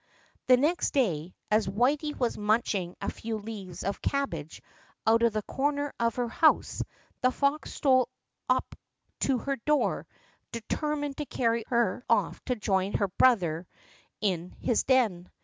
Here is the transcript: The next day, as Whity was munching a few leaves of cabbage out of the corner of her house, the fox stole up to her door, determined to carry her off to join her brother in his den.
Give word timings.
The 0.47 0.57
next 0.57 0.95
day, 0.95 1.35
as 1.51 1.67
Whity 1.69 2.11
was 2.17 2.35
munching 2.35 2.95
a 3.01 3.09
few 3.11 3.37
leaves 3.37 3.83
of 3.83 4.01
cabbage 4.01 4.59
out 5.05 5.21
of 5.21 5.33
the 5.33 5.43
corner 5.43 5.93
of 5.99 6.15
her 6.15 6.27
house, 6.27 6.81
the 7.21 7.29
fox 7.29 7.71
stole 7.71 8.09
up 8.49 8.73
to 9.19 9.37
her 9.37 9.57
door, 9.57 10.07
determined 10.51 11.17
to 11.17 11.25
carry 11.27 11.65
her 11.67 12.03
off 12.09 12.43
to 12.45 12.55
join 12.55 12.93
her 12.93 13.09
brother 13.09 13.67
in 14.21 14.49
his 14.59 14.81
den. 14.83 15.29